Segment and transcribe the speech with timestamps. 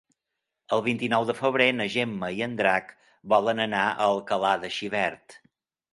[0.77, 2.89] El vint-i-nou de febrer na Gemma i en Drac
[3.35, 5.37] volen anar a Alcalà de Xivert.